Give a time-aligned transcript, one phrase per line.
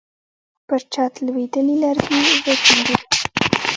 [0.67, 3.01] پر چت لوېدلي لرګي وچونګېدل.